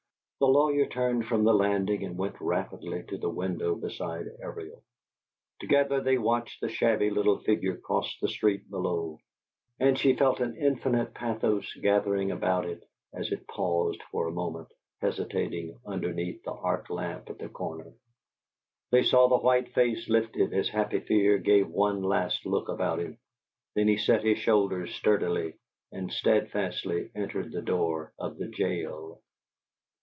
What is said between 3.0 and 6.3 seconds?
to the window beside Ariel. Together they